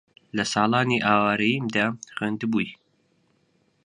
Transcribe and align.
لە 0.35 0.43
ساڵانی 0.53 1.03
ئاوارەییمدا 1.05 1.85
خوێندبووی 2.15 2.69